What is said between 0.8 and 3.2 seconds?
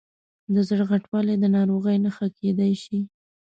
غټوالی د ناروغۍ نښه کېدای شي.